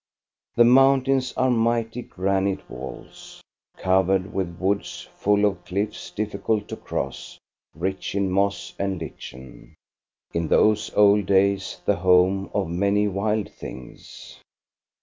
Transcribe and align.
The 0.55 0.63
mountains 0.65 1.31
are 1.37 1.51
mighty 1.51 2.01
granite 2.01 2.67
walls, 2.67 3.39
covered 3.77 4.33
with 4.33 4.57
woods, 4.57 5.07
full 5.15 5.45
of 5.45 5.63
cliffs 5.63 6.09
difficult 6.09 6.67
to 6.69 6.75
cross, 6.75 7.37
rich 7.75 8.15
in 8.15 8.31
moss 8.31 8.73
and 8.79 8.99
lichen,— 8.99 9.75
in 10.33 10.47
those 10.47 10.91
old 10.95 11.27
days 11.27 11.81
the 11.85 11.97
home 11.97 12.49
of 12.51 12.67
many 12.67 13.07
wild 13.07 13.51
things. 13.51 14.39